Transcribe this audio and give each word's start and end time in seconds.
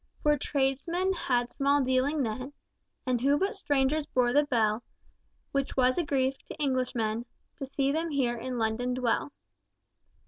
Poor 0.23 0.35
tradesmen 0.35 1.13
had 1.13 1.51
small 1.51 1.83
dealing 1.83 2.23
then 2.23 2.53
And 3.05 3.21
who 3.21 3.37
but 3.37 3.55
strangers 3.55 4.07
bore 4.07 4.33
the 4.33 4.43
bell, 4.45 4.81
Which 5.51 5.77
was 5.77 5.99
a 5.99 6.03
grief 6.03 6.39
to 6.47 6.59
Englishmen 6.59 7.27
To 7.57 7.67
see 7.67 7.91
them 7.91 8.09
here 8.09 8.35
in 8.35 8.57
London 8.57 8.95
dwell." 8.95 9.31